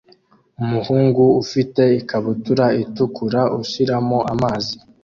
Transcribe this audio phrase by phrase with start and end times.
[0.63, 4.75] Umuhungu ufite ikabutura itukura ushiramo amazi